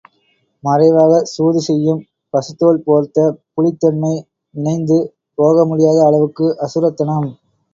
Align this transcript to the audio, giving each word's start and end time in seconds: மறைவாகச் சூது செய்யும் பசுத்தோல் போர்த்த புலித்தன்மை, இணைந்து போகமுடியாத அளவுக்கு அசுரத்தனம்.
மறைவாகச் 0.63 1.29
சூது 1.31 1.59
செய்யும் 1.61 1.99
பசுத்தோல் 2.33 2.81
போர்த்த 2.83 3.25
புலித்தன்மை, 3.55 4.13
இணைந்து 4.55 4.99
போகமுடியாத 5.37 5.99
அளவுக்கு 6.09 6.47
அசுரத்தனம். 6.65 7.29